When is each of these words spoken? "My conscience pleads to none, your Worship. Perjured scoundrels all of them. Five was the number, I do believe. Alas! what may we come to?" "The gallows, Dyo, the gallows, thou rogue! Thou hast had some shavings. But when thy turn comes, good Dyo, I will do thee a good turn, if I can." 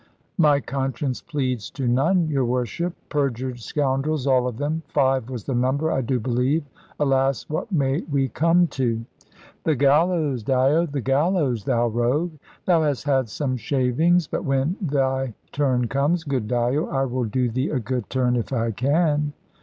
"My 0.39 0.59
conscience 0.59 1.21
pleads 1.21 1.69
to 1.69 1.87
none, 1.87 2.27
your 2.27 2.43
Worship. 2.43 2.95
Perjured 3.09 3.59
scoundrels 3.59 4.25
all 4.25 4.47
of 4.47 4.57
them. 4.57 4.81
Five 4.87 5.29
was 5.29 5.43
the 5.43 5.53
number, 5.53 5.91
I 5.91 6.01
do 6.01 6.19
believe. 6.19 6.63
Alas! 6.99 7.47
what 7.49 7.71
may 7.71 8.01
we 8.11 8.27
come 8.29 8.65
to?" 8.69 9.05
"The 9.63 9.75
gallows, 9.75 10.43
Dyo, 10.43 10.91
the 10.91 11.01
gallows, 11.01 11.65
thou 11.65 11.85
rogue! 11.87 12.33
Thou 12.65 12.81
hast 12.81 13.03
had 13.03 13.29
some 13.29 13.57
shavings. 13.57 14.25
But 14.25 14.43
when 14.43 14.75
thy 14.81 15.35
turn 15.51 15.87
comes, 15.87 16.23
good 16.23 16.47
Dyo, 16.47 16.87
I 16.89 17.05
will 17.05 17.25
do 17.25 17.47
thee 17.47 17.69
a 17.69 17.79
good 17.79 18.09
turn, 18.09 18.35
if 18.35 18.51
I 18.51 18.71
can." 18.71 19.33